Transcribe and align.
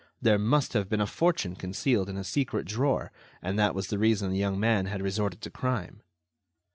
There 0.19 0.39
must 0.39 0.73
have 0.73 0.89
been 0.89 0.99
a 0.99 1.05
fortune 1.05 1.55
concealed 1.55 2.09
in 2.09 2.17
a 2.17 2.23
secret 2.23 2.65
drawer, 2.65 3.11
and 3.39 3.59
that 3.59 3.75
was 3.75 3.89
the 3.89 3.99
reason 3.99 4.31
the 4.31 4.39
young 4.39 4.59
man 4.59 4.87
had 4.87 5.03
resorted 5.03 5.41
to 5.41 5.51
crime. 5.51 6.01